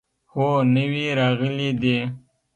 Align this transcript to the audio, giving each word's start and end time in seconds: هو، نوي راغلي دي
هو، 0.33 0.47
نوي 0.73 1.05
راغلي 1.19 1.69
دي 1.81 1.97